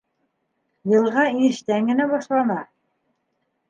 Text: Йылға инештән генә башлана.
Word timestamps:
Йылға 0.93 1.27
инештән 1.35 1.93
генә 1.93 2.11
башлана. 2.17 2.61